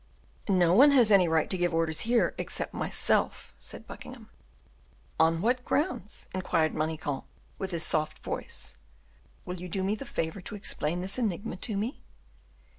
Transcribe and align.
"No 0.49 0.73
one 0.73 0.89
has 0.93 1.11
any 1.11 1.27
right 1.27 1.47
to 1.47 1.59
give 1.59 1.75
orders 1.75 2.01
here, 2.09 2.33
except 2.39 2.73
myself," 2.73 3.53
said 3.59 3.85
Buckingham. 3.85 4.31
"On 5.19 5.43
what 5.43 5.63
grounds?" 5.63 6.27
inquired 6.33 6.73
Manicamp, 6.73 7.25
with 7.59 7.69
his 7.69 7.83
soft 7.83 8.23
tone. 8.23 8.45
"Will 9.45 9.57
you 9.61 9.69
do 9.69 9.83
me 9.83 9.93
the 9.93 10.05
favor 10.07 10.41
to 10.41 10.55
explain 10.55 11.01
this 11.01 11.19
enigma 11.19 11.55
to 11.57 11.77
me?" 11.77 12.01